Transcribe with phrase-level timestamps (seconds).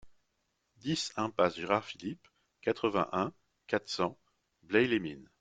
[0.77, 2.27] dix impasse Gérard Philipe,
[2.61, 3.33] quatre-vingt-un,
[3.67, 4.17] quatre cents,
[4.63, 5.29] Blaye-les-Mines